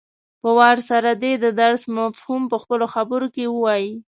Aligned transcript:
په 0.41 0.49
وار 0.57 0.77
سره 0.89 1.09
دې 1.23 1.33
د 1.43 1.45
درس 1.61 1.81
مفهوم 1.97 2.41
په 2.51 2.57
خپلو 2.63 2.85
خبرو 2.93 3.27
کې 3.35 3.45
ووايي. 3.55 3.93